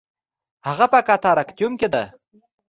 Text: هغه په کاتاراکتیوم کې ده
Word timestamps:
هغه 0.67 0.85
په 0.93 0.99
کاتاراکتیوم 1.07 1.73
کې 1.79 1.87
ده 1.93 2.03